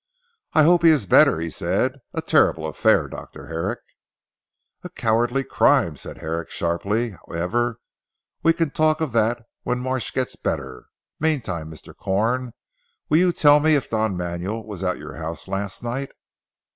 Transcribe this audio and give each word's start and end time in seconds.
"I 0.53 0.63
hope 0.63 0.81
he 0.81 0.89
is 0.89 1.05
better," 1.05 1.39
he 1.39 1.51
said, 1.51 1.99
"a 2.11 2.23
terrible 2.23 2.65
affair 2.65 3.07
Dr. 3.07 3.45
Herrick!" 3.49 3.81
"A 4.83 4.89
cowardly 4.89 5.43
crime!" 5.43 5.95
said 5.95 6.17
Herrick 6.17 6.49
sharply. 6.49 7.11
"However 7.29 7.77
we 8.41 8.51
can 8.53 8.71
talk 8.71 8.99
of 8.99 9.11
that 9.11 9.43
when 9.61 9.77
Marsh 9.77 10.11
gets 10.11 10.35
better. 10.35 10.87
Meantime 11.19 11.69
Mr. 11.69 11.95
Corn, 11.95 12.53
will 13.09 13.19
you 13.19 13.31
tell 13.31 13.59
me 13.59 13.75
if 13.75 13.91
Don 13.91 14.17
Manuel 14.17 14.63
was 14.63 14.83
at 14.83 14.97
your 14.97 15.17
house 15.17 15.47
last 15.47 15.83
night?" 15.83 16.11